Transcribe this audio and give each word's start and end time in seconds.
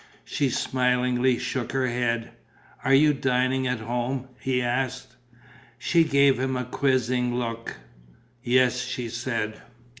She 0.25 0.49
smilingly 0.49 1.37
shook 1.37 1.73
her 1.73 1.85
head. 1.85 2.31
"Are 2.83 2.91
you 2.95 3.13
dining 3.13 3.67
at 3.67 3.81
home?" 3.81 4.29
he 4.39 4.59
asked. 4.59 5.15
She 5.77 6.03
gave 6.03 6.39
him 6.39 6.57
a 6.57 6.65
quizzing 6.65 7.35
look: 7.35 7.75
"Yes," 8.41 8.79
she 8.83 9.09
said. 9.09 9.61